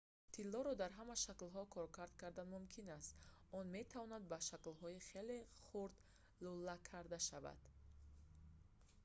тиллоро 0.33 0.73
дар 0.81 0.91
ҳама 0.99 1.15
шаклҳо 1.25 1.63
коркард 1.75 2.13
кардан 2.21 2.47
мумкин 2.55 2.87
аст 2.99 3.11
он 3.57 3.65
метавонад 3.77 4.23
ба 4.31 4.37
шаклҳои 4.49 5.03
хеле 5.09 5.37
хурд 5.65 5.97
лӯла 6.43 6.75
карда 6.89 7.19
шавад 7.27 7.61